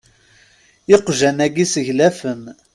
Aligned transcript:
Iqjan-agu 0.95 1.65
seglafen. 1.73 2.41